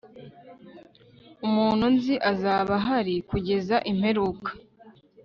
umuntu 1.47 1.85
nzi 1.95 2.15
azaba 2.31 2.73
ahari 2.79 3.15
kugeza 3.29 3.75
imperuka 3.91 4.49